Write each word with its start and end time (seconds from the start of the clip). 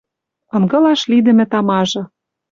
Ынгылаш 0.55 1.01
лидӹмӹ 1.11 1.45
тамажы 1.51 2.03